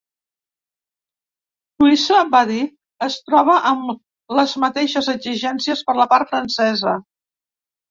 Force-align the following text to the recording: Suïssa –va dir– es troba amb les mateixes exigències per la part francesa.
Suïssa 1.83 2.21
–va 2.29 2.41
dir– 2.53 2.63
es 3.09 3.19
troba 3.27 3.59
amb 3.73 3.93
les 4.41 4.57
mateixes 4.65 5.13
exigències 5.15 5.87
per 5.91 5.99
la 6.03 6.11
part 6.17 6.35
francesa. 6.35 6.99